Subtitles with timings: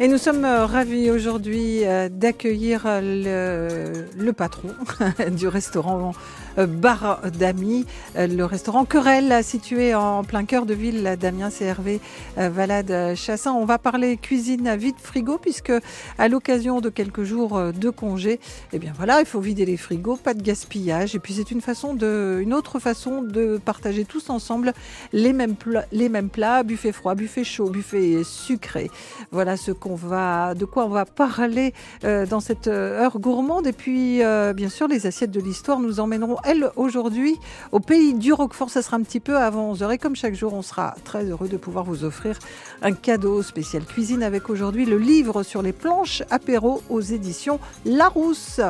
[0.00, 4.70] et nous sommes euh, ravis aujourd'hui euh, d'accueillir le, le, patron
[5.30, 6.14] du restaurant
[6.58, 7.86] euh, bar d'amis,
[8.16, 12.00] euh, le restaurant Querelle, situé en plein cœur de ville d'Amiens, CRV
[12.38, 13.52] euh, Valade Chassin.
[13.52, 15.72] On va parler cuisine vide frigo, puisque
[16.18, 18.40] à l'occasion de quelques jours de congé,
[18.72, 21.14] eh bien voilà, il faut vider les frigos, pas de gaspillage.
[21.14, 24.72] Et puis c'est une façon une autre façon de partager tous ensemble
[25.12, 28.90] les mêmes plats, les mêmes plats, buffet froid, buffet chaud, buffet sucré.
[29.30, 33.66] Voilà ce qu'on va, de quoi on va parler dans cette heure gourmande.
[33.66, 34.20] Et puis,
[34.54, 37.38] bien sûr, les assiettes de l'histoire nous emmèneront elle, aujourd'hui,
[37.72, 38.70] au pays du Roquefort.
[38.70, 39.92] Ça sera un petit peu avant 11h.
[39.92, 42.38] Et comme chaque jour, on sera très heureux de pouvoir vous offrir
[42.82, 48.60] un cadeau spécial cuisine avec aujourd'hui le livre sur les planches apéro aux éditions Larousse.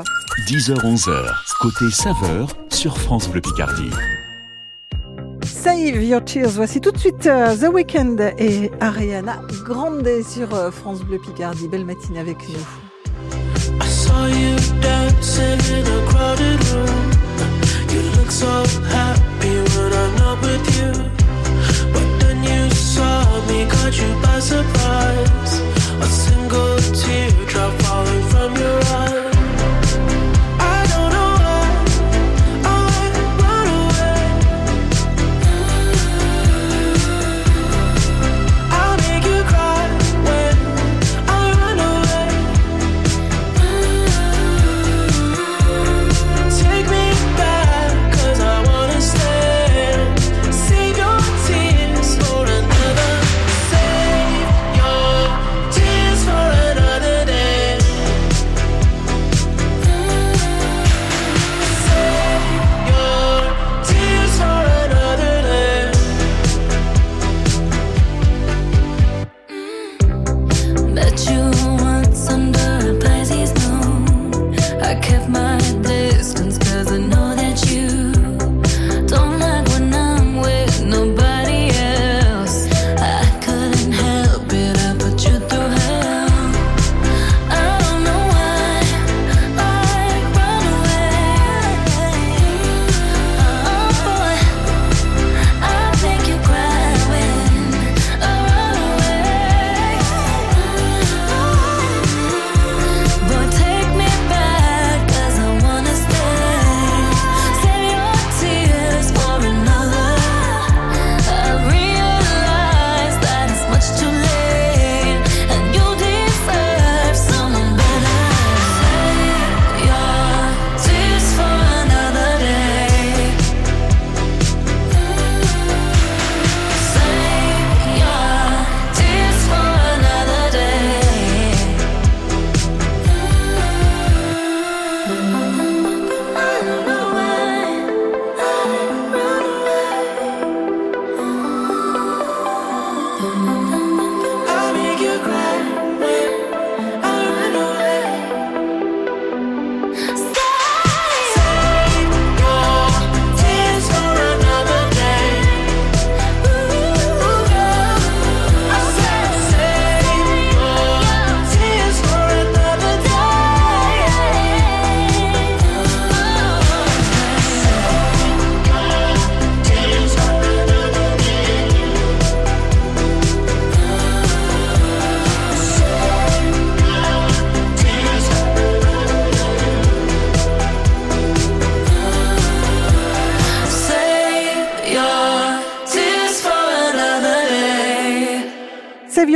[0.49, 3.91] 10h-11h, côté saveur sur France Bleu Picardie.
[5.51, 6.53] Save Your Tears.
[6.57, 11.69] Voici tout de suite euh, The Weeknd et Ariana Grande sur euh, France Bleu Picardie.
[11.69, 12.80] Belle matinée avec nous.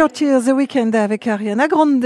[0.07, 2.05] The Weekend avec Ariana Grande.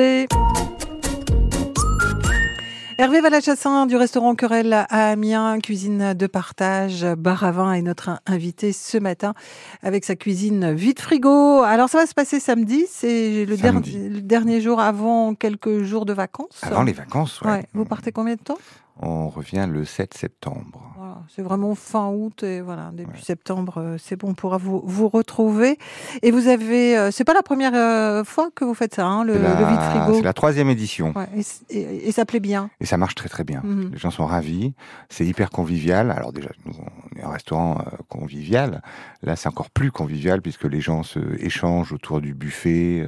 [2.96, 8.20] Hervé Valachassin du restaurant Querelle à Amiens, cuisine de partage, bar à vin est notre
[8.24, 9.34] invité ce matin
[9.82, 11.62] avec sa cuisine vide frigo.
[11.62, 16.60] Alors ça va se passer samedi, c'est le, dernier jour avant quelques jours de vacances.
[16.62, 17.66] Avant les vacances, ouais.
[17.74, 18.58] Vous partez combien de temps?
[19.00, 20.88] On revient le 7 septembre
[21.34, 25.08] c'est vraiment fin août et voilà, début septembre, euh, c'est bon, on pourra vous, vous
[25.08, 25.78] retrouver.
[26.22, 29.24] Et vous avez, euh, c'est pas la première euh, fois que vous faites ça, hein,
[29.24, 30.14] le, vide frigo.
[30.14, 31.14] C'est la troisième édition.
[31.70, 32.70] et, ça plaît bien.
[32.80, 33.60] Et ça marche très très bien.
[33.62, 33.90] Mhm.
[33.92, 34.74] Les gens sont ravis.
[35.08, 36.10] C'est hyper convivial.
[36.10, 37.78] Alors déjà, nous, on est un restaurant
[38.08, 38.82] convivial.
[39.22, 43.06] Là, c'est encore plus convivial puisque les gens se échangent autour du buffet.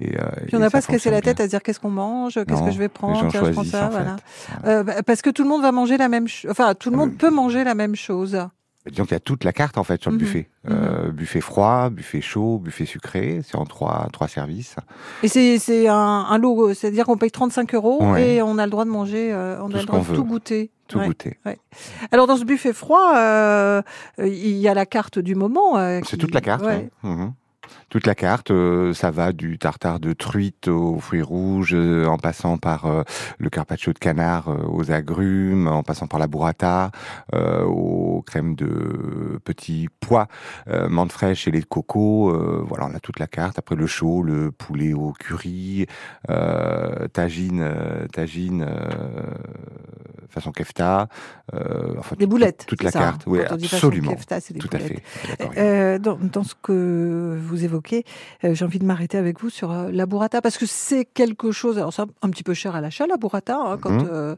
[0.00, 1.90] Et, euh, Puis on n'a pas se casser la tête à se dire qu'est-ce qu'on
[1.90, 3.96] mange, qu'est-ce que je vais prendre, tiens, je prends ça, en fait.
[4.02, 4.16] voilà.
[4.66, 6.50] Euh, parce que tout le monde va manger la même chose.
[6.50, 8.36] Enfin, tout le monde Euh, peut manger la même chose.
[8.90, 10.22] Disons qu'il y a toute la carte en fait sur le Mhm.
[10.22, 10.48] buffet.
[10.68, 13.40] Euh, buffet froid, buffet chaud, buffet sucré.
[13.42, 14.76] C'est en trois trois services.
[15.22, 18.34] Et c'est c'est un, un lot, c'est-à-dire qu'on paye 35 euros Ouais.
[18.34, 20.24] et on a le droit de manger, euh, on Tout a le droit de tout
[20.24, 20.70] goûter.
[20.86, 21.06] Tout Ouais.
[21.06, 21.38] goûter.
[22.10, 23.80] Alors dans ce buffet froid, euh,
[24.18, 25.78] euh, il y a la carte du moment.
[25.78, 26.62] euh, C'est qui- toute la carte.
[26.64, 26.90] ouais.
[27.94, 32.18] Toute la carte, euh, ça va du tartare de truite aux fruits rouges, euh, en
[32.18, 33.04] passant par euh,
[33.38, 36.90] le carpaccio de canard aux agrumes, en passant par la burrata,
[37.32, 40.26] aux crèmes de petits pois,
[40.66, 42.32] menthe fraîche et lait de coco.
[42.66, 43.58] voilà, on a toute la carte.
[43.58, 45.86] Après le chaud, le poulet au curry,
[47.12, 47.64] tagine,
[48.12, 48.66] tagine
[50.30, 51.08] façon kefta.
[51.98, 52.64] enfin, Des boulettes.
[52.66, 53.02] Toute la ça, hein.
[53.02, 54.12] carte, oui, absolument.
[54.12, 55.98] kefta, c'est des Tout à fait.
[56.00, 58.04] Dans, dans ce que vous évoquez,
[58.42, 61.52] euh, j'ai envie de m'arrêter avec vous sur euh, la burrata parce que c'est quelque
[61.52, 61.78] chose.
[61.78, 63.56] Alors, c'est un, un petit peu cher à l'achat la burrata.
[63.56, 64.08] hein, quand Mhm.
[64.10, 64.34] euh,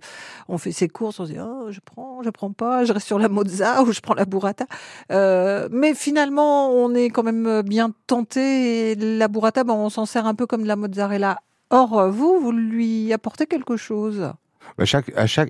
[0.48, 3.06] on fait ses courses, on se dit oh, je prends, je prends pas, je reste
[3.06, 4.66] sur la mozza ou je prends la burrata.
[5.12, 8.90] Euh, mais finalement, on est quand même bien tenté.
[8.90, 11.38] Et la burrata, ben, on s'en sert un peu comme de la mozzarella.
[11.70, 14.30] Or, vous, vous lui apportez quelque chose.
[14.78, 14.84] Bah,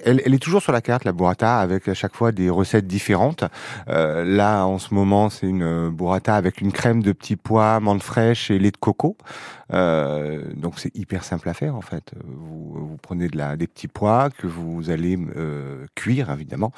[0.05, 3.45] elle est toujours sur la carte, la burrata, avec à chaque fois des recettes différentes.
[3.89, 7.81] Euh, là, en ce moment, c'est une euh, burrata avec une crème de petits pois,
[7.81, 9.17] menthe fraîche et lait de coco.
[9.73, 12.13] Euh, donc c'est hyper simple à faire en fait.
[12.25, 16.73] Vous, vous prenez de la, des petits pois que vous allez euh, cuire évidemment.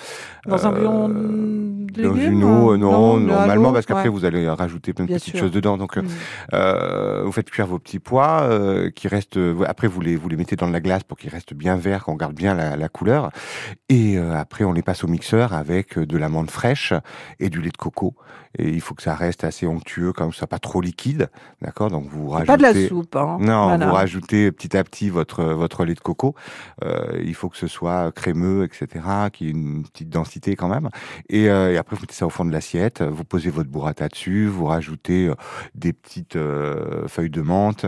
[0.47, 4.09] Dans un Euh, bouillon de dans légumes une eau, euh, non, normalement parce qu'après ouais.
[4.09, 5.45] vous allez rajouter plein de Bien petites sûr.
[5.45, 5.77] choses dedans.
[5.77, 6.09] Donc euh, Mm.
[6.55, 9.37] euh, vous faites cuire vos petits pois euh, qui restent.
[9.37, 11.77] euh, Après, vous les vous les mettez dans de la glace pour qu'ils restent bien
[11.77, 13.31] verts, qu'on garde bien la, la couleur.
[13.91, 16.95] Et euh, après, on les passe au mixeur avec euh, de la menthe fraîche
[17.39, 18.15] et du lait de coco.
[18.57, 21.29] Et il faut que ça reste assez onctueux, comme ça, pas trop liquide,
[21.61, 21.91] d'accord?
[21.91, 22.29] Donc vous
[22.73, 22.89] C'est rajoutez.
[22.89, 23.17] soupe.
[23.17, 23.37] Hein.
[23.41, 23.87] Non, Voilà.
[23.87, 26.35] vous rajoutez petit à petit votre votre lait de coco.
[26.85, 30.69] Euh, il faut que ce soit crémeux, etc., qu'il y ait une petite densité quand
[30.69, 30.89] même.
[31.29, 33.03] Et, euh, et après, vous mettez ça au fond de l'assiette.
[33.03, 34.47] Vous posez votre burrata dessus.
[34.47, 35.35] Vous rajoutez euh,
[35.75, 37.87] des petites euh, feuilles de menthe,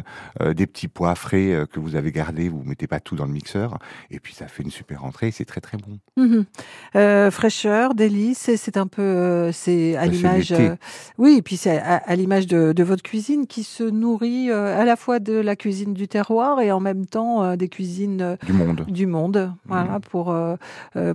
[0.55, 2.49] des petits pois frais que vous avez gardés.
[2.49, 3.79] Vous mettez pas tout dans le mixeur.
[4.11, 5.31] Et puis ça fait une super entrée.
[5.31, 5.99] C'est très très bon.
[6.97, 10.55] Euh, fraîcheur, délice, c'est un peu, c'est à Bah, c'est l'image,
[11.19, 14.85] oui, et puis c'est à, à l'image de, de votre cuisine qui se nourrit à
[14.87, 18.37] la fois de la cuisine du terroir et en même temps euh, des cuisines euh,
[18.47, 18.85] Du monde.
[18.89, 20.57] du monde, voilà, pour euh,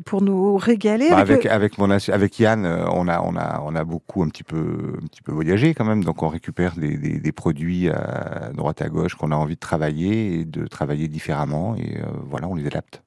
[0.05, 1.09] pour nous régaler.
[1.09, 4.43] Bah, avec avec mon avec Yann, on a on a on a beaucoup un petit
[4.43, 8.51] peu un petit peu voyagé quand même, donc on récupère des, des, des produits à
[8.53, 12.47] droite à gauche qu'on a envie de travailler et de travailler différemment et euh, voilà,
[12.47, 13.01] on les adapte.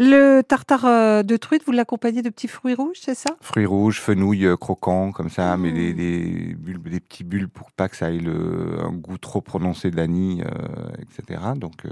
[0.00, 3.30] Le tartare euh, de truite, vous l'accompagnez de petits fruits rouges, c'est ça?
[3.40, 7.72] Fruits rouges, fenouil euh, croquant comme ça, mais des, des bulles, des petits bulles pour
[7.72, 11.40] pas que ça ait le, un goût trop prononcé d'anis, euh, etc.
[11.56, 11.90] Donc euh,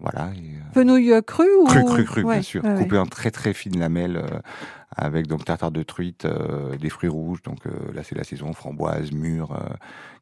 [0.00, 0.30] voilà.
[0.34, 2.64] Et, euh, Fenouil cru ou Cru, cru, cru, Ouais, bien sûr.
[2.64, 2.74] ouais.
[2.74, 4.20] Coupé en très très fines lamelles
[4.96, 6.26] avec donc tartare de truite,
[6.80, 7.42] des fruits rouges.
[7.42, 7.58] Donc
[7.94, 9.56] là c'est la saison framboise, mûre,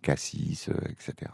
[0.03, 1.31] cassis, etc.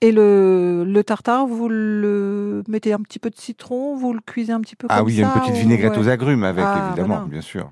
[0.00, 4.52] Et le, le tartare, vous le mettez un petit peu de citron, vous le cuisez
[4.52, 6.44] un petit peu Ah comme oui, il y a ça une petite vinaigrette aux agrumes
[6.44, 7.28] avec Ah, évidemment, voilà.
[7.30, 7.70] bien sûr.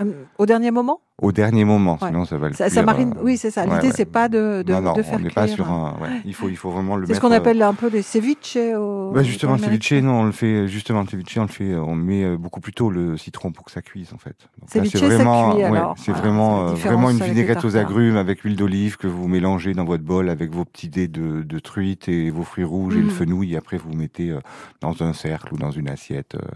[0.00, 1.00] Euh, Au dernier moment?
[1.20, 2.06] Au dernier moment, Ouais.
[2.10, 3.12] sinon ça va le ça, ça marine.
[3.18, 3.66] euh, Oui, c'est ça.
[3.66, 3.92] L'idée, ouais.
[3.92, 5.96] c'est pas de, de, non, non, de faire on n'est pas sur un.
[6.00, 8.02] Ouais, il faut, il faut vraiment le C'est ce qu'on euh, appelle un peu les
[8.02, 8.56] ceviches.
[8.56, 11.48] Au, Bah justement, en le ceviche, non, on le fait justement le ceviche, on le
[11.48, 14.36] fait, on met euh, beaucoup plus tôt le citron pour que ça cuise en fait.
[14.68, 15.96] C'est ça vraiment, cuit, ouais, alors.
[15.98, 19.84] c'est vraiment, euh, vraiment une vinaigrette aux agrumes avec huile d'olive que vous mélangez dans
[19.84, 23.06] votre bol avec vos petits dés de, de truite et vos fruits rouges et le
[23.06, 23.10] Mhm.
[23.10, 23.54] fenouil.
[23.54, 24.38] Et après, vous mettez euh,
[24.80, 26.46] dans un cercle ou dans une assiette euh,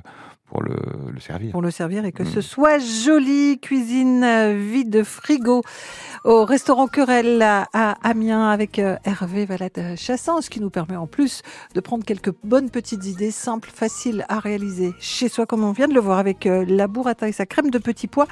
[0.53, 0.77] pour le,
[1.11, 1.51] le servir.
[1.51, 2.27] Pour le servir et que Mm.
[2.27, 3.59] ce soit joli.
[3.59, 5.63] Cuisine euh, vide frigo
[6.25, 7.67] au restaurant Querelle à
[8.07, 11.41] Amiens avec euh, Hervé Valade Chassin, ce qui nous permet en plus
[11.75, 15.89] de prendre quelques bonnes petites idées simples, faciles à réaliser chez soi, comme on vient
[15.89, 18.27] de le voir avec euh, la burrata et sa crème de petits pois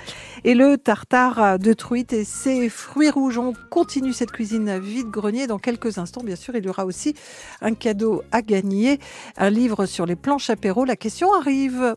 [0.45, 3.39] et le tartare de truite et ses fruits rouges.
[3.39, 5.47] On continue cette cuisine vide-grenier.
[5.47, 7.15] Dans quelques instants, bien sûr, il y aura aussi
[7.63, 9.01] un cadeau à gagner,
[9.39, 10.85] un livre sur les planches apéro.
[10.85, 11.97] La question arrive.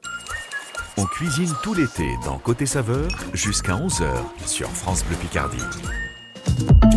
[0.98, 4.06] On cuisine tout l'été dans Côté Saveur jusqu'à 11h
[4.46, 5.58] sur France Bleu Picardie.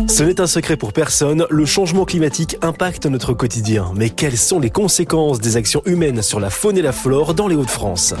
[0.07, 3.91] Ce n'est un secret pour personne, le changement climatique impacte notre quotidien.
[3.95, 7.47] Mais quelles sont les conséquences des actions humaines sur la faune et la flore dans
[7.47, 8.13] les Hauts-de-France?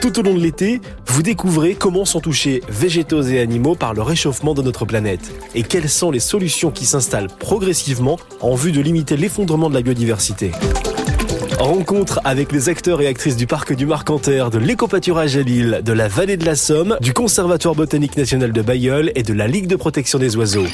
[0.00, 4.02] Tout au long de l'été, vous découvrez comment sont touchés végétaux et animaux par le
[4.02, 8.80] réchauffement de notre planète et quelles sont les solutions qui s'installent progressivement en vue de
[8.80, 10.52] limiter l'effondrement de la biodiversité?
[11.58, 15.92] Rencontre avec les acteurs et actrices du parc du Marcanterre, de l'éco-pâturage à Lille, de
[15.92, 19.66] la vallée de la Somme, du Conservatoire botanique national de Bayeul et de la Ligue
[19.66, 20.66] de protection des oiseaux.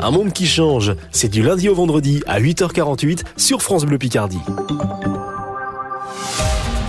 [0.00, 4.40] Un monde qui change, c'est du lundi au vendredi à 8h48 sur France Bleu Picardie.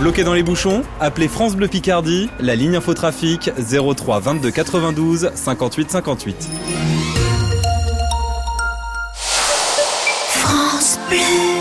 [0.00, 5.90] Bloqué dans les bouchons Appelez France Bleu Picardie, la ligne infotrafic 03 22 92 58
[5.90, 6.50] 58.
[10.32, 11.55] France Bleu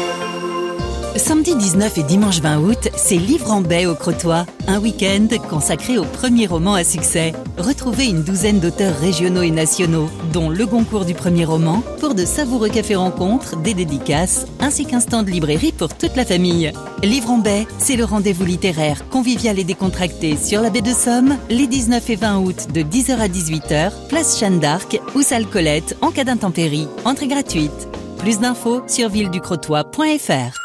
[1.46, 6.00] Samedi 19 et dimanche 20 août, c'est Livre en baie au Crotoy, un week-end consacré
[6.00, 7.34] au premier roman à succès.
[7.60, 12.26] Retrouvez une douzaine d'auteurs régionaux et nationaux, dont le Goncourt du premier roman, pour de
[12.26, 16.74] savoureux cafés rencontres, des dédicaces, ainsi qu'un stand de librairie pour toute la famille.
[17.04, 21.38] Livre en baie, c'est le rendez-vous littéraire convivial et décontracté sur la baie de Somme,
[21.52, 25.96] les 19 et 20 août de 10h à 18h, place Jeanne d'Arc ou salle Colette
[26.02, 26.88] en cas d'intempérie.
[27.04, 27.88] Entrée gratuite.
[28.18, 30.65] Plus d'infos sur villeducrotoy.fr.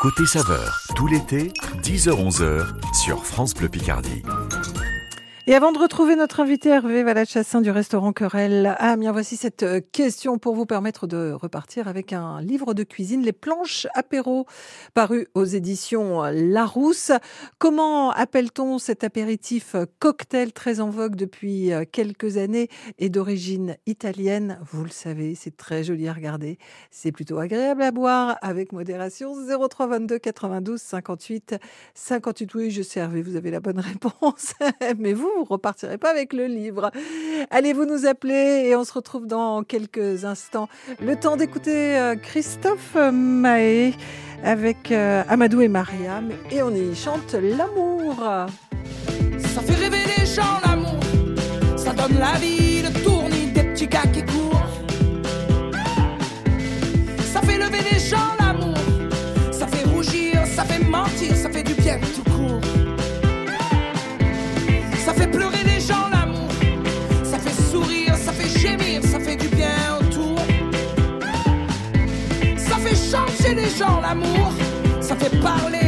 [0.00, 4.22] Côté saveur, tout l'été, 10h-11h sur France Bleu Picardie.
[5.48, 9.62] Et avant de retrouver notre invité Hervé Valachassin du restaurant Querelle à Amiens, voici cette
[9.62, 14.46] euh, question pour vous permettre de repartir avec un livre de cuisine, Les planches apéro,
[14.92, 17.12] paru aux éditions Larousse.
[17.58, 24.58] Comment appelle-t-on cet apéritif cocktail très en vogue depuis euh, quelques années et d'origine italienne?
[24.72, 26.58] Vous le savez, c'est très joli à regarder.
[26.90, 29.32] C'est plutôt agréable à boire avec modération.
[29.46, 31.54] 03 22 92 58
[31.94, 32.54] 58.
[32.56, 34.54] Oui, je sais Hervé, vous avez la bonne réponse.
[34.98, 36.90] Mais vous, vous repartirez pas avec le livre.
[37.50, 40.68] Allez, vous nous appeler et on se retrouve dans quelques instants.
[41.00, 43.94] Le temps d'écouter euh, Christophe Mahé
[44.42, 48.16] avec euh, Amadou et Mariam et on y chante l'amour.
[49.38, 51.00] Ça fait rêver les gens l'amour,
[51.76, 54.66] ça donne la vie, le tournis des petits gars qui courent.
[57.32, 58.35] Ça fait lever les gens
[73.76, 74.52] gens l'amour,
[75.00, 75.85] ça fait parler,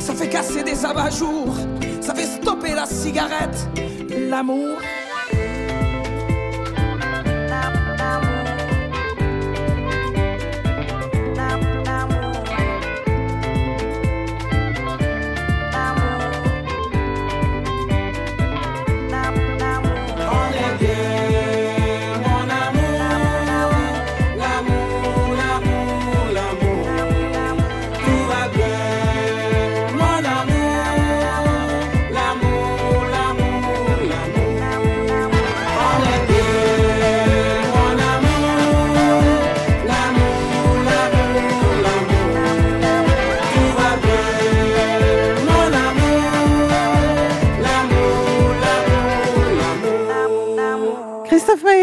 [0.00, 1.54] ça fait casser des abat-jours,
[2.02, 3.66] ça fait stopper la cigarette,
[4.28, 4.76] l'amour.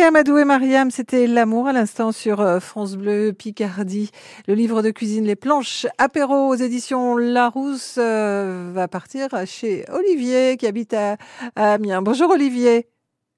[0.06, 4.12] Amadou et Mariam, c'était L'amour à l'instant sur euh, France Bleu Picardie.
[4.48, 10.58] Le livre de cuisine Les planches apéro aux éditions Larousse euh, va partir chez Olivier
[10.58, 11.18] qui habite à,
[11.56, 12.04] à Amiens.
[12.04, 12.86] Bonjour Olivier.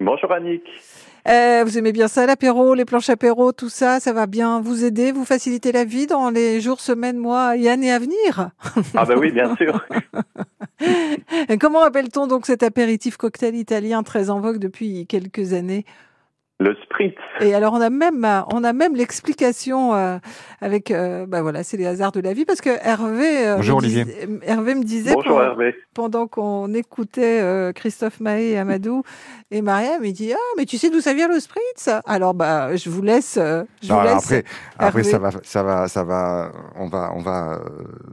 [0.02, 0.64] Bonjour Annick.
[1.30, 4.84] Euh, vous aimez bien ça, l'apéro, les planches apéro, tout ça, ça va bien vous
[4.84, 8.52] aider, vous faciliter la vie dans les jours, semaines, mois et années à venir?
[8.94, 9.86] Ah ben oui, bien sûr.
[11.62, 15.86] Comment appelle-t-on donc cet apéritif cocktail italien très en vogue depuis quelques années?
[16.60, 17.14] Le spritz.
[17.40, 20.18] Et alors on a même euh, on a même l'explication euh,
[20.60, 23.78] avec euh, bah voilà c'est les hasards de la vie parce que Hervé euh, Bonjour,
[23.80, 24.06] me Olivier.
[24.06, 25.76] disait- Hervé me disait Bonjour pen- Hervé.
[25.94, 29.04] pendant qu'on écoutait euh, Christophe Mahé et Amadou
[29.52, 31.90] et Mariam il dit ah mais tu sais d'où ça vient le spritz?
[32.08, 34.44] Alors bah je vous laisse euh, je Non, vous laisse après,
[34.80, 35.04] après Hervé.
[35.04, 37.54] ça va, ça va, ça va, on va, on va.
[37.54, 37.60] euh,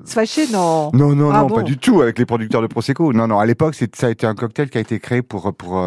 [0.05, 2.67] se fâcher non Non, non, Ah non, bon pas du tout avec les producteurs de
[2.67, 3.11] prosecco.
[3.15, 5.55] Non, non, à l'époque, c'est- ça a été un cocktail qui a été créé pour
[5.55, 5.83] pour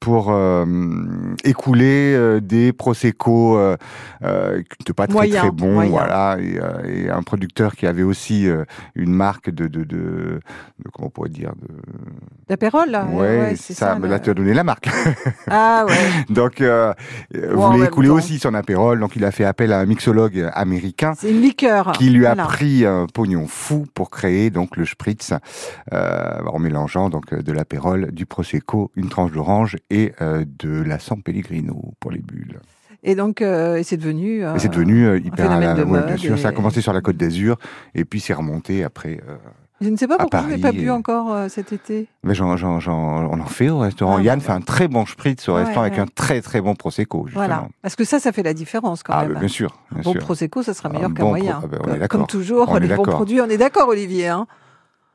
[0.00, 0.64] pour euh,
[2.14, 3.76] euh, des prosecco euh,
[4.22, 5.90] euh, qui n'étaient pas très Moyen, très bons, moyen.
[5.90, 8.64] voilà, et, euh, et un producteur qui avait aussi euh,
[8.94, 10.40] une marque de de, de, de-
[10.92, 11.68] comment on pourrait dire de
[12.48, 14.88] d'apérole là ouais, ça, mais le- là tu as donné la marque.
[15.48, 15.94] ah ouais.
[16.34, 16.92] Donc euh,
[17.34, 18.14] euh, voulait même écouler temps.
[18.14, 21.92] aussi son apérole, donc il a fait appel à un mixologue américain c'est une liqueur.
[21.92, 25.32] qui lui a pris un pognon fou pour créer donc le spritz
[25.92, 30.82] euh, en mélangeant donc euh, de l'apérole, du prosecco, une tranche d'orange et euh, de
[30.82, 32.60] la San Pellegrino pour les bulles.
[33.02, 35.90] et donc euh, et c'est devenu euh, et c'est devenu euh, hyper phénomène de ouais,
[35.90, 37.56] mode bien sûr, ça a commencé sur la Côte d'Azur
[37.94, 39.20] et puis c'est remonté après.
[39.28, 39.36] euh,
[39.80, 42.06] je ne sais pas à pourquoi je n'ai pas bu et- encore euh, cet été
[42.22, 44.16] mais j'en, j'en, j'en- on en fait au restaurant.
[44.18, 46.60] Ah, Yann bah, fait un très bon spritz au Ouais, restaurant avec un très très
[46.60, 47.26] bon prosecco.
[47.26, 47.44] Justement.
[47.46, 50.02] voilà parce que ça ça fait la différence quand Ah, même bah, bien sûr, bien
[50.02, 50.20] bon sûr.
[50.20, 52.76] prosecco ça sera meilleur qu'un bon moyen pro- ah ben, on est Comme- toujours On
[52.76, 54.46] est les bons produits on est d'accord Olivier hein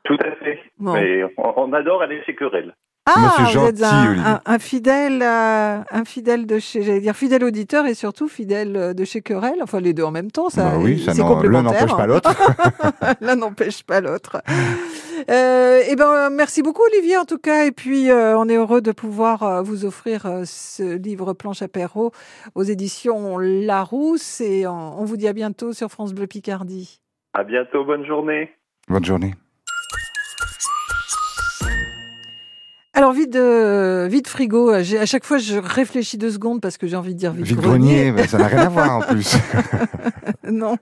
[0.04, 0.58] Tout à fait.
[0.78, 0.92] Bon.
[0.92, 2.74] Mais on, on adore aller chez Querelle.
[3.16, 7.44] Ah, vous êtes un, un- un fidèle, euh, un fidèle de chez, j'allais dire fidèle
[7.44, 9.58] auditeur et surtout fidèle euh, de chez Querelle.
[9.62, 12.34] Enfin, les deux en même temps, ça, Bah oui, ça l'un n'empêche pas l'autre.
[13.20, 14.42] l'un n'empêche pas l'autre.
[15.30, 17.64] Euh, eh ben, merci beaucoup, Olivier, en tout cas.
[17.66, 22.12] Et puis, euh, on est heureux de pouvoir euh, vous offrir ce livre Planche apéro
[22.54, 24.40] aux éditions Larousse.
[24.40, 27.00] Et on, on vous dit à bientôt sur France Bleu Picardie.
[27.34, 28.50] À bientôt, bonne journée.
[28.88, 29.34] Bonne journée.
[32.92, 34.82] Alors, vide, euh, vide frigo.
[34.82, 37.46] J'ai- À chaque fois, je réfléchis deux secondes parce que j'ai envie de dire vide,
[37.46, 39.36] Vide grenier, ben, ça n'a rien à voir en plus.
[40.50, 40.76] non.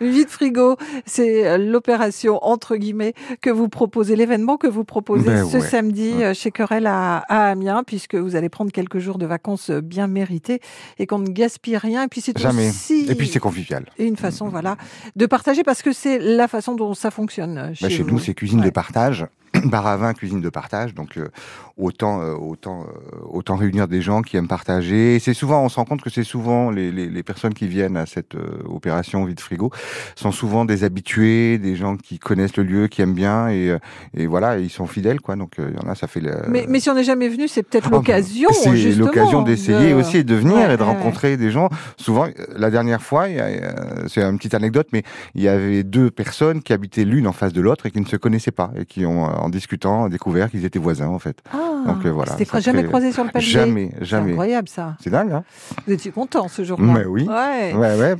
[0.00, 0.76] Vide frigo,
[1.06, 5.66] c'est euh, l'opération entre guillemets que vous proposez, l'événement que vous proposez Ben ce ouais.
[5.66, 9.70] samedi euh, chez Querelle à, à Amiens, puisque vous allez prendre quelques jours de vacances
[9.70, 10.60] euh, bien mérités
[11.00, 12.04] et qu'on ne gaspille rien.
[12.04, 12.68] Et puis c'est Jamais.
[12.68, 13.86] aussi Et puis c'est convivial.
[13.98, 14.76] une façon, voilà,
[15.16, 18.20] de partager parce que c'est la façon dont ça fonctionne euh, chez, Bah, chez nous,
[18.20, 18.66] c'est cuisine Ouais.
[18.66, 19.26] de partage.
[19.64, 20.94] Bar à vin, cuisine de partage.
[20.94, 21.28] Donc, euh,
[21.76, 25.18] autant, euh, autant, euh, autant réunir des gens qui aiment partager.
[25.20, 27.96] C'est souvent, on se rend compte que c'est souvent les, les, les personnes qui viennent
[27.96, 29.70] à cette euh, opération vide frigo
[30.16, 33.78] sont souvent des habitués, des gens qui connaissent le lieu, qui aiment bien et, euh,
[34.14, 35.36] et voilà, ils sont fidèles, quoi.
[35.36, 36.20] Donc, euh, il y en a, ça fait.
[36.48, 38.48] Mais, mais si on n'est jamais venu, c'est peut-être Oh, l'occasion.
[38.52, 40.94] C'est l'occasion d'essayer de- aussi et de venir Ouais, et de ouais, ouais.
[40.96, 41.68] rencontrer des gens.
[41.96, 42.26] Souvent,
[42.56, 43.60] la dernière fois, euh,
[44.08, 45.02] c'est une petite anecdote, mais
[45.34, 48.06] il y avait deux personnes qui habitaient l'une en face de l'autre et qui ne
[48.06, 51.38] se connaissaient pas et qui ont, euh, en discutant, découvert qu'ils étaient voisins en fait.
[51.52, 53.46] Ah, Donc, euh, voilà, C'était jamais crée- croisé sur le palier.
[53.46, 54.30] Jamais, C'est jamais.
[54.32, 54.96] incroyable ça.
[55.00, 55.44] C'est dingue, hein
[55.86, 56.84] Vous étiez content ce jour-là.
[56.92, 57.28] Mais oui.
[57.28, 57.74] Ouais.
[57.74, 58.14] Ouais, ouais.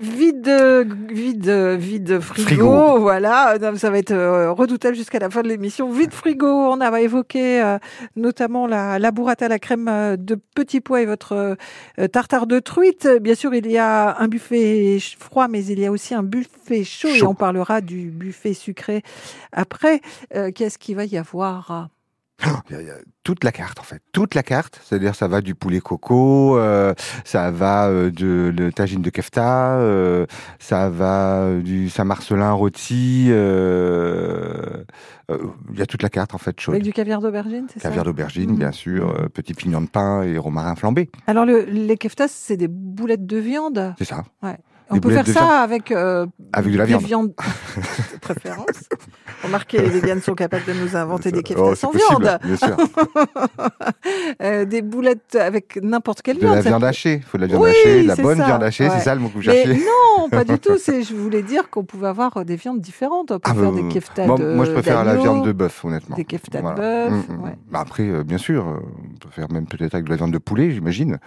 [0.00, 2.98] Vide, vide, vide frigo, Frigo.
[2.98, 3.54] voilà.
[3.76, 5.88] Ça va être euh, redoutable jusqu'à la fin de l'émission.
[5.90, 7.78] Vide frigo, on a évoqué euh,
[8.16, 11.56] notamment la, la burrata à la crème euh, de petits pois et votre
[11.98, 13.08] euh, tartare de truite.
[13.20, 16.82] Bien sûr, il y a un buffet froid, mais il y a aussi un buffet
[16.82, 19.02] chaud, et on parlera du buffet sucré
[19.52, 20.00] après.
[20.34, 21.88] Euh, Qu'est-ce qu'il va y avoir?
[23.24, 24.80] Toute la carte en fait, toute la carte.
[24.84, 29.76] C'est-à-dire ça va du poulet coco, euh, ça va euh, de le tagine de kefta,
[29.78, 30.26] euh,
[30.58, 33.26] ça va euh, du Saint-Marcelin rôti.
[33.30, 34.84] euh,
[35.30, 35.38] euh,
[35.72, 36.74] Il y a toute la carte en fait chaude.
[36.74, 37.88] Avec du caviar d'aubergine, c'est ça?
[37.88, 38.56] Caviar d'aubergine, Mhm.
[38.58, 41.10] bien sûr, euh, petit pignon de pain et romarin flambé.
[41.26, 43.94] Alors, le, les keftas, c'est des boulettes de viande?
[43.98, 44.24] C'est ça.
[44.90, 46.24] On Des peut faire ça avec, euh,
[46.54, 47.34] Avec de la viande.
[48.28, 48.66] de préférence.
[49.42, 52.38] Remarquez, les véganes sont capables de nous inventer des keftas Oh, sans possible, viande.
[52.44, 52.76] bien sûr.
[54.40, 56.56] Euh, des boulettes avec n'importe quelle De viande.
[56.56, 57.14] la ça viande hachée.
[57.14, 58.84] Il faut de la viande Oui, hachée, de la bonne ça, viande hachée.
[58.84, 58.90] ouais.
[58.98, 59.80] C'est ça le mot que vous Mais cherchez
[60.18, 60.76] non, pas du tout.
[60.76, 63.30] Je voulais dire qu'on pouvait avoir euh, des viandes différentes.
[63.32, 65.52] On peut Ah, faire bah, des keftas moi, de moi, je préfère la viande de
[65.52, 66.16] bœuf, honnêtement.
[66.16, 66.76] Des keftas Voilà.
[66.76, 67.28] de bœuf.
[67.28, 67.44] Mm, mm.
[67.44, 67.56] ouais.
[67.70, 68.80] Bah après, euh, bien sûr,
[69.18, 71.18] peut faire même peut-être avec de la viande de poulet, j'imagine.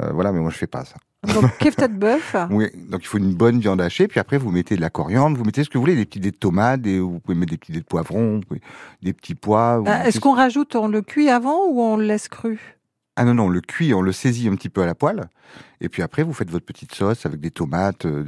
[0.00, 0.96] Euh, voilà, mais moi je fais pas ça.
[1.34, 2.34] Donc, kefta de bœuf?
[2.50, 5.36] Oui, donc il faut une bonne viande hachée, puis après vous mettez de la coriandre,
[5.36, 7.50] vous mettez ce que vous voulez, des petits dés de tomates, des, vous pouvez mettre
[7.50, 8.62] des petits dés de poivrons, pouvez-
[9.02, 9.82] des petits pois.
[9.86, 12.58] Euh, Est-ce qu'on rajoute, on le cuit avant ou on le laisse cru?
[13.16, 15.28] Ah non, non, on le cuit, on le saisit un petit peu à la poêle,
[15.82, 18.24] et puis après vous faites votre petite sauce avec des tomates, euh,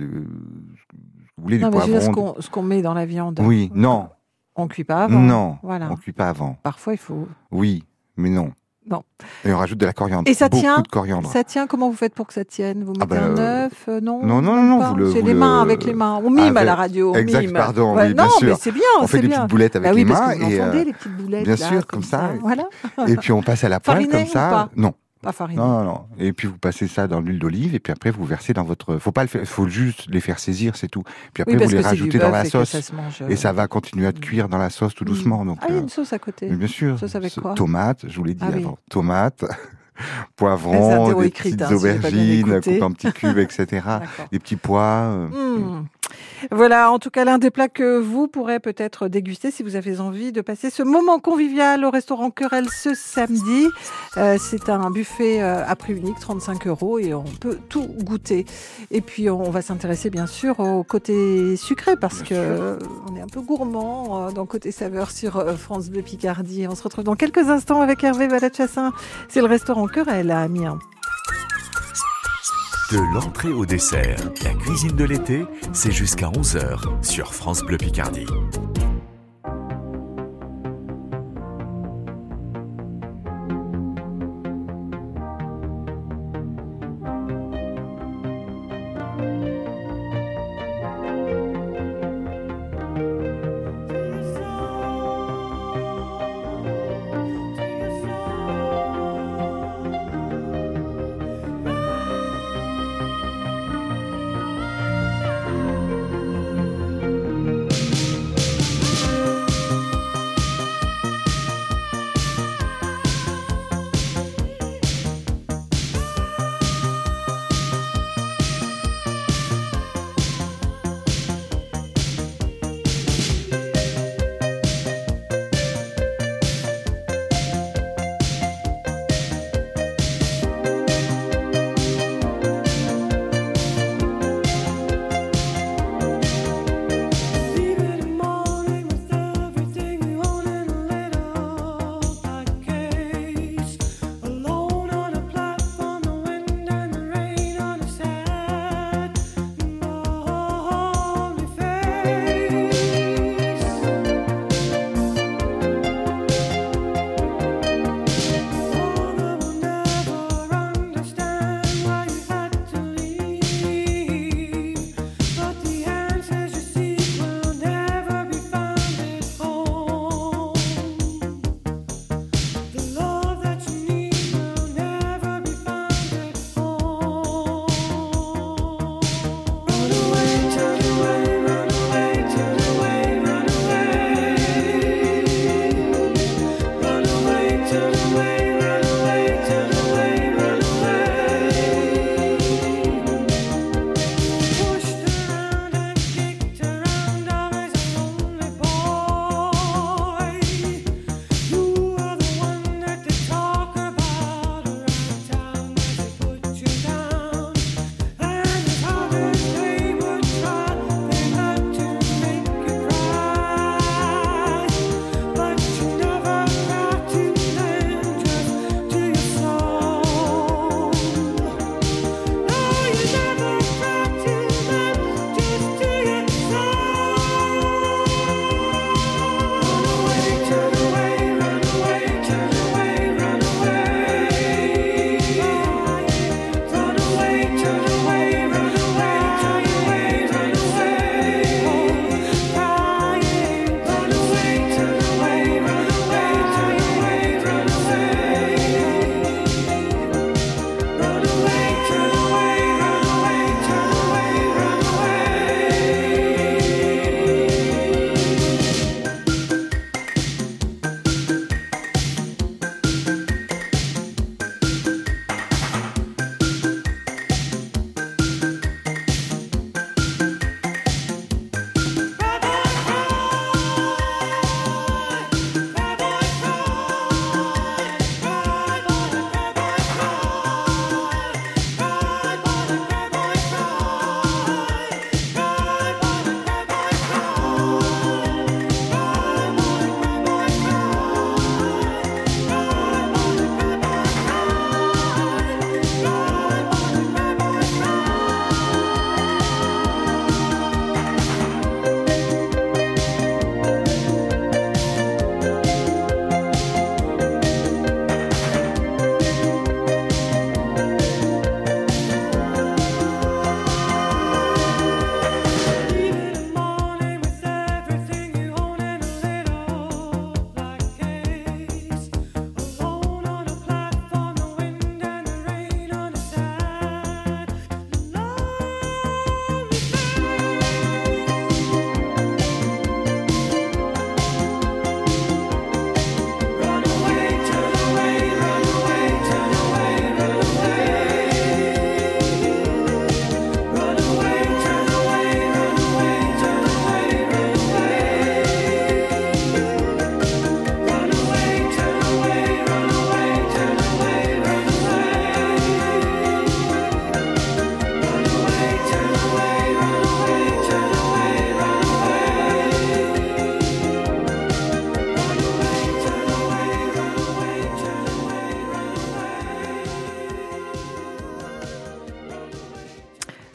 [1.39, 2.35] vous voulez, Non, mais je veux dire, ce poivron.
[2.51, 3.41] qu'on, met dans la viande.
[3.43, 4.11] Oui, non,
[4.55, 5.19] On cuit pas avant.
[5.19, 5.89] non, Voilà.
[5.91, 6.59] on cuit pas avant.
[6.63, 7.27] Parfois, il faut.
[7.51, 7.85] Oui,
[8.19, 8.53] mais non.
[8.91, 9.03] Non.
[9.45, 10.29] Et on rajoute de la coriandre.
[10.29, 11.31] Et ça beaucoup tient de coriandre.
[11.31, 13.67] Ça tient, comment vous faites pour que ça tienne Vous mettez Ah bah, un euh,
[13.67, 16.21] œuf euh, Non, non, non, non, le- C'est vous les le- mains avec les mains.
[16.25, 17.13] On mime à la radio.
[17.13, 17.53] On Exact, mime.
[17.53, 18.49] pardon, Ouais, oui, bien non, sûr.
[18.49, 18.83] mais c'est bien.
[19.01, 19.37] On fait des bien.
[19.39, 21.17] petites boulettes avec Bah oui, les parce mains que vous et, entendez euh, les petites
[21.17, 21.45] boulettes.
[21.45, 22.31] bien là, sûr, comme ça.
[22.41, 22.65] Voilà.
[23.07, 24.69] et puis on passe à la poêle comme ça.
[24.77, 25.57] non, Pas fariné.
[25.61, 26.01] Non, non, non.
[26.19, 28.97] Et puis vous passez ça dans l'huile d'olive et puis après vous versez dans votre.
[28.99, 29.47] Faut pas le faire.
[29.47, 31.05] Faut juste les faire saisir, c'est tout.
[31.33, 33.53] Puis après Oui, vous les rajoutez dans la sauce ça se mange, euh, et ça
[33.53, 35.45] va continuer à cuire dans la sauce tout doucement.
[35.45, 36.49] Donc Ah, il y a euh, une sauce à côté.
[36.51, 36.99] mais bien sûr.
[36.99, 37.55] Sauce avec quoi?
[37.55, 38.63] Tomates, je vous l'ai dit Ah oui.
[38.63, 38.79] avant.
[38.91, 39.45] Tomates,
[39.99, 40.05] Les
[40.37, 42.73] poivrons, des petites hein, si aubergines écouté.
[42.73, 43.87] coupées en petits cubes, etc.
[44.33, 44.81] Des petits pois.
[44.83, 45.85] euh, Hmm.
[46.51, 50.01] Voilà, en tout cas, l'un des plats que vous pourrez peut-être déguster si vous avez
[50.01, 53.67] envie de passer ce moment convivial au restaurant Querelle ce samedi.
[54.17, 58.45] Euh, c'est un buffet euh, à prix unique, 35 euros, et on peut tout goûter.
[58.91, 62.79] Et puis, on va s'intéresser bien sûr au côté sucré parce que euh,
[63.11, 66.67] on est un peu gourmand euh, dans côté saveur sur France Bleu Picardie.
[66.69, 68.93] On se retrouve dans quelques instants avec Hervé Valachassin.
[69.29, 70.79] C'est le restaurant Querelle à Amiens.
[72.93, 78.27] De l'entrée au dessert, la cuisine de l'été, c'est jusqu'à 11h sur France Bleu Picardie.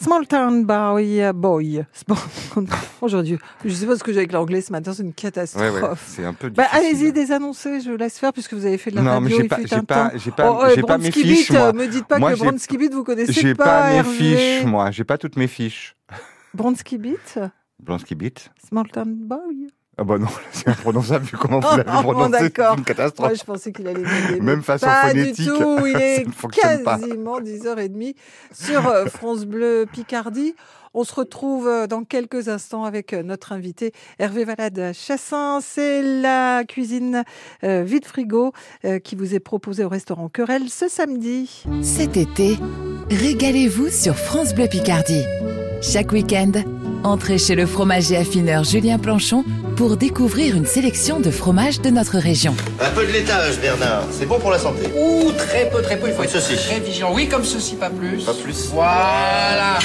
[0.08, 1.22] Small Town Boy.
[1.34, 1.84] boy.
[3.02, 5.82] Aujourd'hui, je sais pas ce que j'ai avec l'anglais ce matin, c'est une catastrophe.
[5.84, 8.90] ouais, c'est un peu Bah, allez-y, désannoncez, je vous laisse faire puisque vous avez fait
[8.90, 9.38] de la Non, mais radio.
[9.42, 11.74] j'ai pas, fut j'ai pas, j'ai pas, Oh, pas mes Bronski fiches, Beat, moi.
[11.74, 14.14] me dites pas Moi, que Bronski Beat, vous connaissez pas, pas mes Hervé.
[14.16, 14.92] fiches, moi.
[14.92, 15.94] J'ai pas toutes mes fiches.
[16.54, 17.40] Bronski Beat,
[17.78, 18.50] Blonsky Beat.
[18.66, 19.68] Small Town Boy.
[20.00, 22.32] Ah bah non, c'est imprononçable vu comment vous l'avez Oh, prononcé.
[22.38, 22.78] C'est d'accord.
[22.78, 23.30] une catastrophe.
[23.30, 24.40] Moi, je pensais qu'il allait m'aider.
[24.42, 25.86] Même façon pas phonétique, du tout.
[25.88, 26.26] Il est
[26.84, 26.98] pas.
[27.00, 28.16] quasiment 10h30
[28.54, 30.54] sur euh, France Bleu Picardie.
[30.94, 35.60] On se retrouve euh, dans quelques instants avec euh, notre invité Hervé Valade Chassin.
[35.62, 37.24] C'est la cuisine
[37.64, 38.54] euh, vide frigo
[38.86, 41.64] euh, qui vous est proposée au restaurant Querelle ce samedi.
[41.82, 42.58] Cet été,
[43.10, 45.24] régalez-vous sur France Bleu Picardie.
[45.82, 46.52] Chaque week-end,
[47.04, 49.44] entrez chez le fromager affineur Julien Planchon
[49.76, 52.56] pour découvrir une sélection de fromages de notre région.
[52.82, 54.04] Un peu de laitage, Bernard.
[54.12, 54.90] C'est bon pour la santé.
[54.98, 56.08] Ouh, très peu, très peu.
[56.08, 56.56] Il faut être ceci.
[56.56, 57.12] très vigilant.
[57.14, 58.24] Oui, comme ceci, pas plus.
[58.24, 58.70] Pas plus.
[58.74, 59.80] Voilà.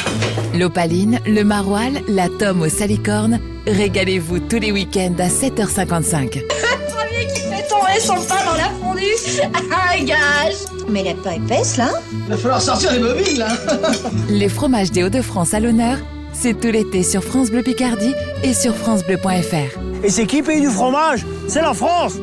[0.55, 6.43] L'opaline, le maroilles, la tome aux salicornes, régalez-vous tous les week-ends à 7h55.
[6.89, 9.03] Premier qui fait tomber son pain dans la fondue.
[9.75, 10.55] Ah, gage
[10.89, 13.49] Mais elle est pas épaisse, là Il va falloir sortir les bobines, là.
[14.29, 15.99] Les fromages des Hauts-de-France à l'honneur,
[16.33, 19.79] c'est tout l'été sur France Bleu Picardie et sur francebleu.fr.
[20.05, 21.25] Et c'est qui paye du fromage?
[21.49, 22.15] C'est la France.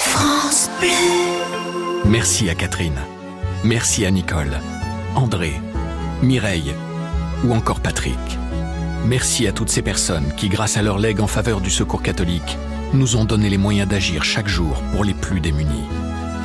[0.00, 0.88] France Bleu
[2.06, 2.98] Merci à Catherine.
[3.64, 4.60] Merci à Nicole,
[5.14, 5.52] André,
[6.22, 6.74] Mireille
[7.44, 8.18] ou encore Patrick.
[9.06, 12.58] Merci à toutes ces personnes qui, grâce à leur legs en faveur du secours catholique,
[12.92, 15.84] nous ont donné les moyens d'agir chaque jour pour les plus démunis.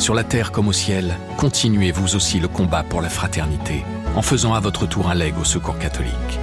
[0.02, 3.86] Sur la terre comme au ciel, continuez vous aussi le combat pour la fraternité
[4.16, 6.40] en faisant à votre tour un leg au secours catholique.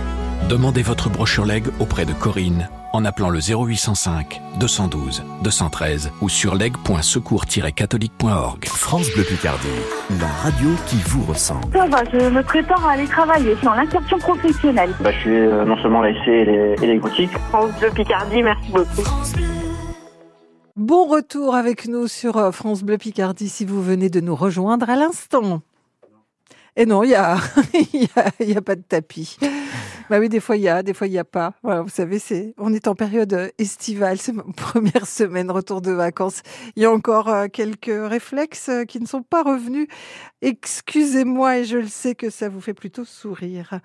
[0.48, 6.54] Demandez votre brochure leg auprès de Corinne en appelant le 0805 212 213 ou sur
[6.54, 8.64] leg.secours-catholique.org.
[8.66, 9.66] France Bleu Picardie,
[10.20, 11.66] la radio qui vous ressemble.
[11.72, 14.90] Ça va, je me prépare à aller travailler dans l'insertion professionnelle.
[15.00, 17.36] Bah, je fais euh, non seulement la SC et les, et les boutiques.
[17.48, 19.02] France Bleu Picardie, merci beaucoup.
[20.78, 24.88] Bon retour avec nous sur euh, France Bleu Picardie si vous venez de nous rejoindre
[24.88, 25.60] à l'instant.
[26.76, 27.36] Et non, il y a,
[28.38, 29.38] y a pas de tapis.
[30.10, 31.52] Bah oui, des fois il y a, des fois il y a pas.
[31.62, 35.82] Voilà, vous savez, c'est, on est en période euh, estivale, c'est ma première semaine retour
[35.82, 36.42] de vacances.
[36.76, 39.86] Il y a encore euh, quelques réflexes euh, qui ne sont pas revenus.
[40.40, 43.80] Excusez-moi, et je le sais que ça vous fait plutôt sourire.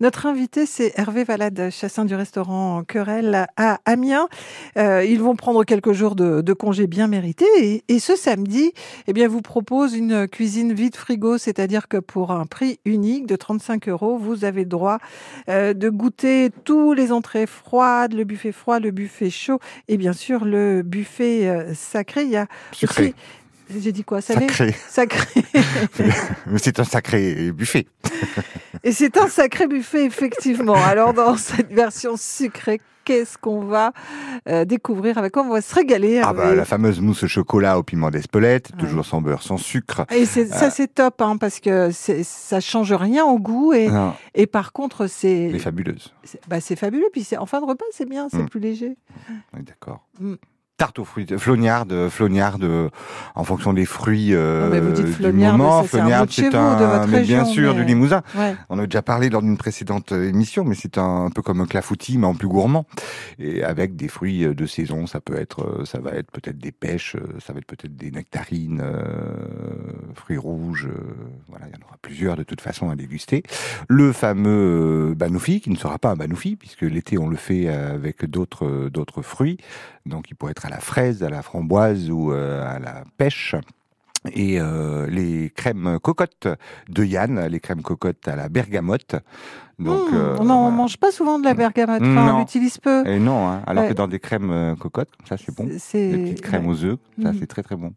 [0.00, 4.28] Notre invité, c'est Hervé Valade, chassin du restaurant Querelle à Amiens.
[4.76, 7.82] Ils vont prendre quelques jours de, de congé bien mérités.
[7.88, 8.72] Et, ce samedi,
[9.08, 13.34] eh bien, vous propose une cuisine vide frigo, c'est-à-dire que pour un prix unique de
[13.34, 14.98] 35 euros, vous avez droit
[15.48, 19.58] euh, de goûter tous les entrées froides, le buffet froid, le buffet chaud
[19.88, 22.22] et bien sûr le buffet euh, sacré.
[22.24, 23.14] Il y a Sucré.
[23.70, 24.46] aussi- J'ai dit quoi salé?
[24.48, 24.74] Sacré.
[24.88, 25.44] Sacré.
[26.46, 27.86] Mais c'est un sacré buffet.
[28.84, 30.76] Et c'est un sacré buffet, effectivement.
[30.76, 33.92] Alors, dans cette version sucrée, qu'est-ce qu'on va
[34.48, 37.78] euh, découvrir Avec quoi on va se régaler Ah bah, la fameuse mousse au chocolat
[37.78, 40.04] au piment d'Espelette, toujours sans beurre, sans sucre.
[40.12, 43.72] Et c'est, ça, Euh, c'est top, hein, parce que c'est, ça change rien au goût.
[44.34, 46.12] Et, par contre, c'est, Elle est fabuleuse.
[46.24, 47.08] c'est, bah, c'est fabuleux.
[47.12, 48.48] Puis c'est, en fin de repas, c'est bien, c'est Mm.
[48.48, 48.96] plus léger.
[49.54, 50.04] Oui, d'accord.
[50.20, 50.34] Mm.
[50.78, 52.90] Tarte aux fruits, flognarde, flognarde, euh,
[53.34, 55.82] en fonction des fruits euh, Non, mais vous dites du flognarde, moment.
[55.84, 56.00] ça, c'est
[56.54, 58.20] un de votre mais bien sûr, mais- du Limousin.
[58.36, 58.54] Ouais.
[58.68, 61.62] On a déjà parlé lors d'une précédente euh, émission, mais c'est un, un peu comme
[61.62, 62.84] un clafoutis, mais en plus gourmand.
[63.38, 66.58] Et avec des fruits euh, de saison, ça peut être, euh, ça va être peut-être
[66.58, 69.06] des pêches, euh, ça va être peut-être des nectarines, euh,
[70.14, 70.88] fruits rouges.
[70.92, 71.14] euh,
[71.48, 73.42] voilà, il y en aura plusieurs de toute façon à déguster.
[73.88, 77.64] Le fameux euh, banoufi, qui ne sera pas un banoufi, puisque l'été on le fait
[77.68, 79.56] euh, avec d'autres euh, d'autres fruits.
[80.04, 83.54] Donc il pourrait être à la fraise, à la framboise ou euh, à la pêche.
[84.32, 86.48] Et euh, les crèmes cocottes
[86.88, 89.14] de Yann, les crèmes cocottes à la bergamote.
[89.78, 92.00] Donc, Mm, euh, on n'en mange pas souvent de la bergamote.
[92.02, 92.38] Enfin, on Non.
[92.40, 93.06] l'utilise peu.
[93.06, 93.90] et non, hein, alors Ouais.
[93.90, 95.68] que dans des crèmes cocottes, comme ça c'est bon.
[95.78, 96.72] C'est- Des petites crèmes ouais.
[96.72, 97.36] aux œufs, ça Mhm.
[97.38, 97.92] c'est très très bon.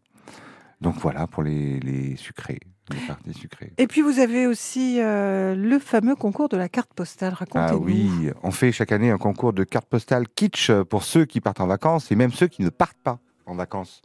[0.80, 2.58] Donc voilà pour les, les sucrés,
[2.90, 3.72] les parties sucrées.
[3.76, 7.32] Et puis, vous avez aussi euh, le fameux concours de la carte postale.
[7.34, 7.84] Ah Racontez-nous.
[7.84, 11.60] oui, on fait chaque année un concours de cartes postales kitsch pour ceux qui partent
[11.60, 14.00] en vacances et même ceux qui ne partent pas en vacances.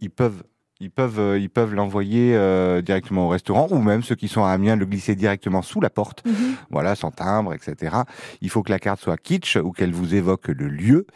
[0.00, 0.42] Ils peuvent,
[0.80, 4.44] ils peuvent, euh, ils peuvent l'envoyer euh, directement au restaurant ou même ceux qui sont
[4.44, 6.24] à Amiens le glisser directement sous la porte.
[6.24, 6.54] Mhm.
[6.70, 7.96] Voilà, sans timbre, etc.
[8.40, 11.06] Il faut que la carte soit kitsch ou qu'elle vous évoque le lieu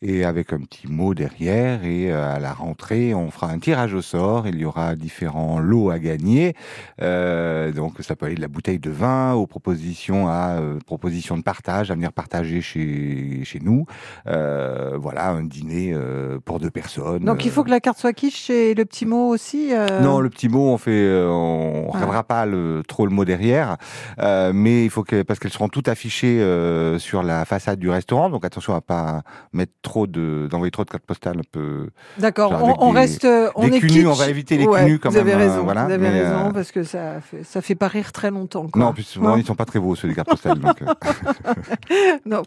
[0.00, 1.84] et avec un petit mot derrière.
[1.84, 4.48] Et euh, à la rentrée, on fera un tirage au sort.
[4.48, 6.54] Il y aura différents lots à gagner.
[7.02, 11.36] Euh, donc ça peut aller de la bouteille de vin aux propositions à euh, propositions
[11.36, 13.84] de partage à venir partager chez chez nous.
[14.26, 17.24] Euh, voilà, un dîner euh, pour deux personnes.
[17.24, 20.20] Donc, il faut que la carte soit quiche et le petit mot aussi euh, Non,
[20.20, 21.96] le petit mot, on fait, euh, on Ah.
[21.96, 23.76] regardera pas le, trop le mot derrière,
[24.20, 27.90] euh, mais il faut que parce qu'elles seront toutes affichées euh, sur la façade du
[27.90, 31.88] restaurant, donc attention à pas mettre trop de, d'envoyer trop de cartes postales un peu.
[32.18, 34.06] D'accord, on, avec on des- reste, on des est cul nus, kitsch.
[34.06, 36.22] on va éviter les Ouais, nus quand vous même, Avez raison, voilà, vous avez mais,
[36.22, 38.66] raison parce que ça fait, ça fait pas rire très longtemps.
[38.68, 38.80] Quoi.
[38.80, 39.36] Non, en plus souvent, Non.
[39.36, 40.58] ils sont pas très beaux ceux des cartes postales.
[40.60, 40.80] donc,
[42.26, 42.42] non.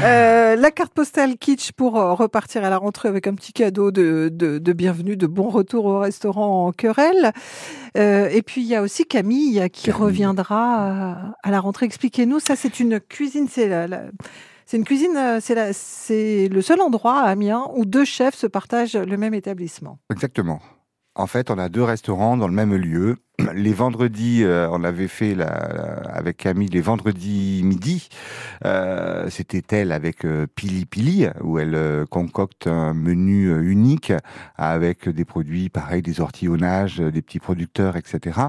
[0.00, 4.58] La carte postale kitsch pour repartir à la rentrée avec un petit cadeau de, de,
[4.58, 7.32] de bienvenue, de bon retour au restaurant en querelle.
[7.96, 11.86] Euh, et puis il y a aussi Camille qui reviendra euh, à la rentrée.
[11.86, 14.04] Expliquez-nous, ça c'est une cuisine, c'est la- la-
[14.66, 18.96] c'est une cuisine, euh, c'est le seul endroit à Amiens où deux chefs se partagent
[18.96, 19.98] le même établissement.
[20.10, 20.60] Exactement.
[21.14, 23.16] En fait, on a deux restaurants dans le même lieu.
[23.54, 28.08] Les vendredis, euh, on avait fait la, la- avec Camille les vendredis midi.
[28.64, 34.12] Euh, C'était elle avec euh, Pili Pili, où elle euh, concocte un menu euh, unique
[34.56, 38.40] avec des produits pareils, des orties au nage, euh, des petits producteurs, etc.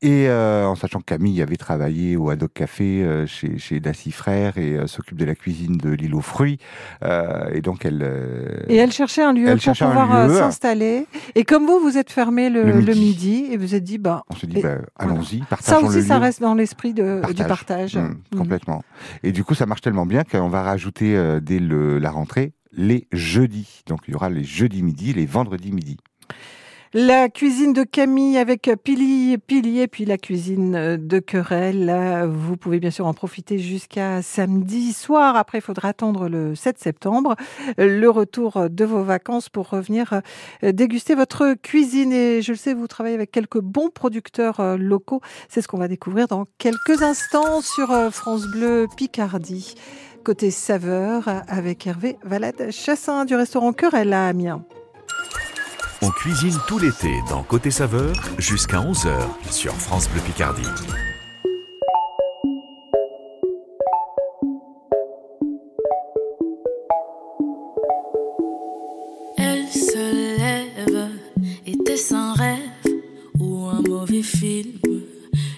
[0.00, 4.56] Et euh, en sachant que Camille avait travaillé au Haddock Café chez, chez Dacy Frères
[4.56, 6.58] et s'occupe de la cuisine de l'île aux fruits.
[7.04, 8.00] Euh, et donc elle.
[8.02, 11.06] euh, Et elle cherchait un lieu elle pour pouvoir s'installer.
[11.34, 13.00] Et comme vous, vous êtes fermé le, Le le midi.
[13.42, 13.46] midi.
[13.52, 16.16] et vous êtes dit, bah, On se dit, bah, allons-y, ça partageons aussi, le ça
[16.16, 16.20] lieu.
[16.22, 17.02] reste dans l'esprit du
[17.46, 17.96] partage.
[17.96, 18.00] Mmh,
[18.32, 18.38] Mhm.
[18.38, 18.82] Complètement.
[19.22, 22.52] Et du coup, ça marche tellement bien qu'on va rajouter euh, dès le- la rentrée
[22.74, 23.82] les jeudis.
[23.86, 25.98] Donc, il y aura les jeudis midi, les vendredis midi.
[26.94, 31.86] La cuisine de Camille avec Pili, Pili et puis la cuisine de Querelle.
[31.86, 35.36] Là, Vous pouvez bien sûr en profiter jusqu'à samedi soir.
[35.36, 37.34] Après, il faudra attendre le 7 septembre,
[37.78, 40.20] le retour de vos vacances pour revenir
[40.62, 42.12] euh, déguster votre cuisine.
[42.12, 45.22] Et je le sais, vous travaillez avec quelques bons producteurs euh, locaux.
[45.48, 49.76] C'est ce qu'on va découvrir dans quelques instants sur euh, France Bleu Picardie.
[50.24, 54.62] Côté saveur, avec Hervé Valade-Chassin du restaurant Querelle à Amiens.
[56.04, 60.62] On cuisine tout l'été dans Côté Saveur jusqu'à 11h sur France Bleu Picardie.
[69.38, 71.08] Elle se lève,
[71.64, 72.58] était-ce un rêve
[73.38, 74.80] ou un mauvais film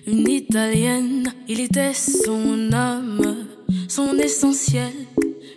[0.06, 3.46] Une italienne, il était son âme,
[3.88, 4.92] son essentiel.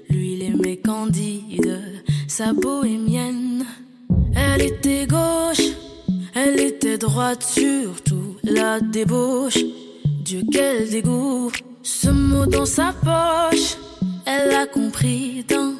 [0.09, 1.81] Lui, il aimait Candide,
[2.29, 3.06] sa bohémienne.
[7.07, 9.59] Droite, surtout la débauche.
[10.25, 13.77] Dieu, quel dégoût, ce mot dans sa poche,
[14.25, 15.75] elle a compris d'un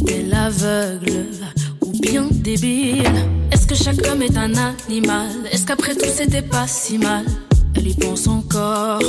[0.00, 1.26] Était-elle aveugle
[1.80, 3.02] ou bien débile
[3.50, 5.28] Est-ce que chaque homme est un animal?
[5.50, 7.24] Est-ce qu'après tout c'était pas si mal?
[7.74, 9.00] Elle y pense encore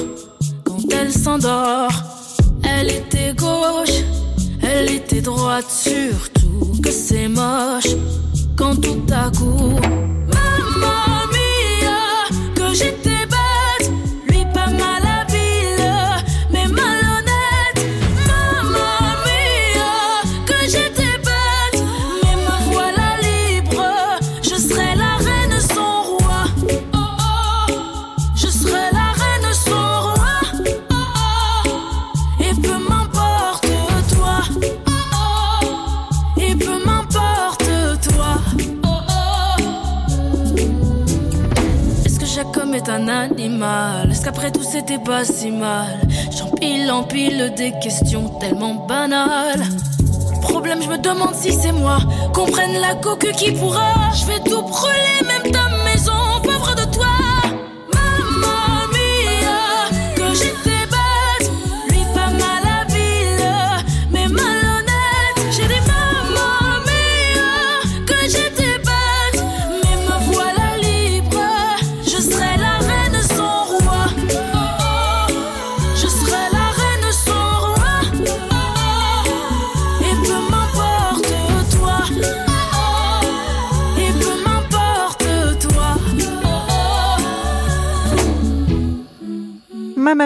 [0.63, 1.91] quand elle s'endort.
[2.63, 4.03] Elle était gauche,
[4.61, 7.95] elle était droite, surtout que c'est moche
[8.57, 9.79] quand tout à coup.
[10.33, 13.08] Mamma mia, que j'étais
[43.61, 45.99] Est-ce qu'après tout c'était pas si mal?
[46.31, 49.63] J'empile, empile des questions tellement banales.
[50.41, 51.99] Problème, je me demande si c'est moi.
[52.33, 53.93] Qu'on prenne la coque qui pourra.
[54.13, 55.68] Je vais tout brûler, même ta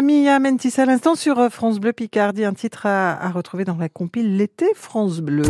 [0.04, 3.78] Mia Mentis à l'instant sur euh, France Bleu Picardie, un titre à, à retrouver dans
[3.78, 5.44] la compile L'été France Bleu.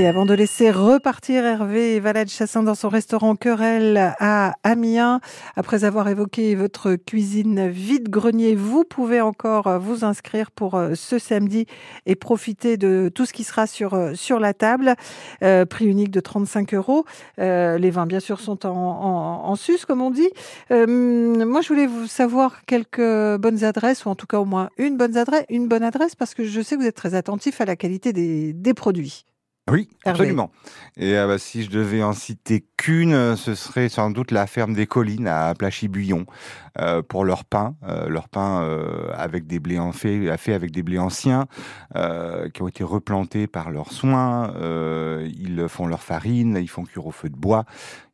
[0.00, 5.20] Et avant de laisser repartir Hervé Valade Chassin dans son restaurant Querelle à Amiens,
[5.56, 11.66] après avoir évoqué votre cuisine vide-grenier, vous pouvez encore vous inscrire pour euh, ce samedi
[12.06, 14.94] et profiter de tout ce qui sera sur, euh, sur la table.
[15.42, 17.04] Euh, prix unique de 35 euros.
[17.38, 20.30] Euh, les vins, bien sûr, sont en, en, en sus, comme on dit.
[20.70, 20.86] Euh,
[21.44, 24.96] moi, je voulais vous savoir quelques bonnes adresses, ou en tout cas au moins une
[24.96, 27.66] bonne adresse, une bonne adresse parce que je sais que vous êtes très attentif à
[27.66, 29.26] la qualité des, des produits.
[29.68, 30.10] Oui, Hervé.
[30.10, 30.50] absolument.
[30.96, 34.46] Et euh, bah, si je devais en citer qu'une, euh, ce serait sans doute la
[34.46, 36.26] ferme des collines à Plachy-Buyon
[36.80, 38.66] euh, pour leur pain, euh, leur pain
[39.14, 41.46] avec des blés en fait, fait avec des blés anciens
[41.94, 44.52] qui ont été replantés par leurs soins.
[45.24, 47.64] Ils font leur farine, ils font cuire au feu de bois.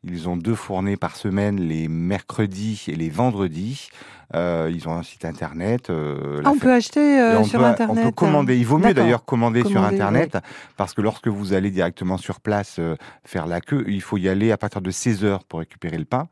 [0.07, 3.89] Ils ont deux fournées par semaine, les mercredis et les vendredis.
[4.35, 5.89] Euh, ils ont un site internet.
[5.89, 7.97] euh, Ah, on peut acheter euh, on sur peut- Internet.
[8.01, 8.57] On peut commander.
[8.57, 10.37] Il vaut mieux d'ailleurs commander, sur Internet
[10.77, 12.81] parce que lorsque vous allez directement sur place
[13.25, 16.05] faire la queue, il faut y aller à partir de 16 heures pour récupérer le
[16.07, 16.29] pain.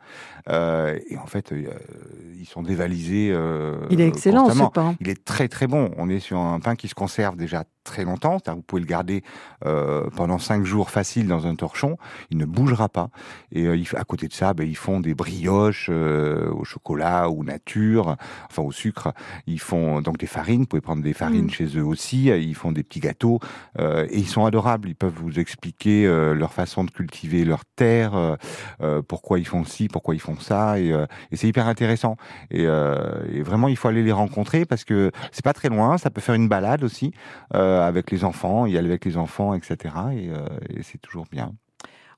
[0.50, 1.52] Et en fait,
[2.36, 3.34] ils sont dévalisés.
[3.90, 4.96] Il est excellent, ce pain.
[5.00, 5.90] Il est très très bon.
[5.96, 8.38] On est sur un pain qui se conserve déjà très longtemps.
[8.38, 9.22] C'est-à-dire Vous pouvez le garder
[9.64, 11.96] euh, pendant 5 jours facile dans un torchon.
[12.30, 13.10] Il ne bougera pas.
[13.52, 17.44] Et euh, à côté de ça, ben, ils font des brioches euh, au chocolat ou
[17.44, 18.16] nature,
[18.50, 19.12] enfin au sucre.
[19.46, 20.62] Ils font donc des farines.
[20.62, 21.50] Vous pouvez prendre des farines Mm.
[21.50, 22.26] chez eux aussi.
[22.26, 23.38] Ils font des petits gâteaux
[23.78, 24.88] euh, et ils sont adorables.
[24.88, 28.36] Ils peuvent vous expliquer euh, leur façon de cultiver leur terre,
[28.82, 32.16] euh, pourquoi ils font ci, pourquoi ils font ça, et, euh, et c'est hyper intéressant.
[32.50, 35.98] Et, euh, et vraiment, il faut aller les rencontrer parce que c'est pas très loin.
[35.98, 37.12] Ça peut faire une balade aussi
[37.54, 39.76] euh, avec les enfants, y aller avec les enfants, etc.
[40.12, 41.52] Et, euh, et c'est toujours bien.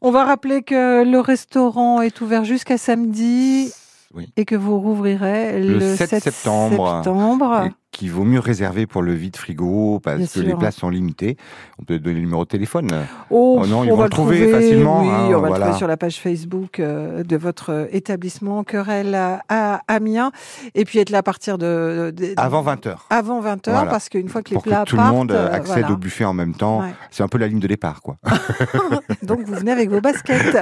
[0.03, 3.73] On va rappeler que le restaurant est ouvert jusqu'à samedi
[4.15, 4.31] Oui.
[4.37, 6.97] et que vous rouvrirez le, Le 7 septembre.
[7.03, 7.71] septembre.
[7.97, 10.43] Qu'il vaut mieux réserver pour le vide frigo parce Bien que sûr.
[10.43, 11.39] les places sont limitées.
[11.81, 12.91] On peut donner le numéro de téléphone.
[13.31, 15.49] Oh, Oh non, ils on vont va le trouver trouver, facilement, Oui, hein, on va
[15.49, 19.15] le trouver sur la page Facebook euh, de votre euh, établissement Querelle
[19.49, 20.31] à, Amiens.
[20.75, 22.97] Et puis être là à partir de, Avant 20h.
[23.09, 23.87] avant 20h Voilà.
[23.87, 25.93] parce qu'une fois que les Pour plats que tout le monde euh, accède voilà.
[25.93, 26.81] au buffet en même temps.
[26.81, 26.93] Ouais.
[27.11, 28.19] C'est un peu la ligne de départ, quoi.
[29.23, 30.59] Donc vous venez avec vos baskets.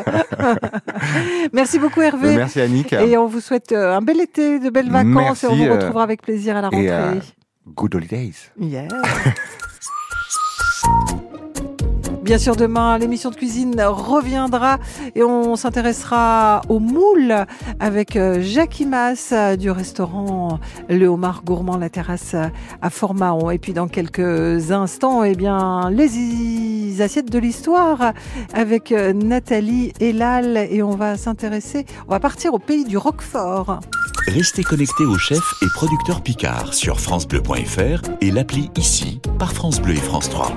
[1.53, 2.37] Merci beaucoup Hervé.
[2.37, 2.93] Merci Annick.
[2.93, 6.23] Et on vous souhaite un bel été, de belles vacances et on vous retrouvera avec
[6.23, 7.24] plaisir à la rentrée.
[7.73, 8.51] Good holidays.
[8.59, 8.89] Yeah.
[12.25, 14.79] Bien sûr, demain, l'émission de cuisine reviendra
[15.15, 17.45] et on s'intéressera aux moules
[17.81, 20.59] avec euh, Jackie Mass euh, du restaurant
[20.89, 22.49] Le Homard Gourmand, la terrasse euh,
[22.81, 23.51] à Fort-Mahon.
[23.51, 28.15] Et puis dans quelques instants, eh bien, les assiettes de l'histoire
[28.55, 33.81] avec euh, Nathalie Elal et on va s'intéresser, on va partir au pays du Roquefort.
[34.29, 39.93] Restez connectés aux chefs et producteurs Picard sur FranceBleu.fr et l'appli ici par France Bleu
[39.93, 40.57] et France 3.